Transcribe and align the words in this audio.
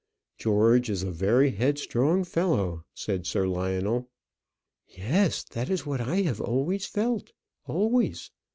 "George 0.39 0.89
is 0.89 1.03
a 1.03 1.11
very 1.11 1.51
headstrong 1.51 2.23
fellow," 2.23 2.85
said 2.95 3.27
Sir 3.27 3.45
Lionel. 3.47 4.09
"Yes, 4.87 5.43
that 5.43 5.69
is 5.69 5.85
what 5.85 6.01
I 6.01 6.21
have 6.23 6.41
always 6.41 6.87
felt; 6.87 7.33
always. 7.67 8.31